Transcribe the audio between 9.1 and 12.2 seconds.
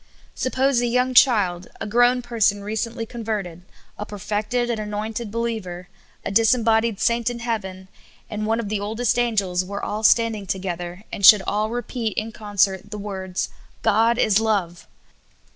angels, were all standing together, and should all repeat